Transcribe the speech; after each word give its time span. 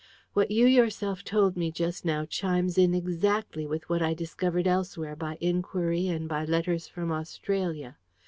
What 0.33 0.49
you 0.49 0.65
yourself 0.65 1.23
told 1.23 1.55
me 1.55 1.71
just 1.71 2.05
now 2.05 2.25
chimes 2.25 2.75
in 2.75 2.95
exactly 2.95 3.67
with 3.67 3.87
what 3.87 4.01
I 4.01 4.15
discovered 4.15 4.65
elsewhere, 4.65 5.15
by 5.15 5.37
inquiry 5.39 6.07
and 6.07 6.27
by 6.27 6.43
letters 6.43 6.87
from 6.87 7.11
Australia. 7.11 7.97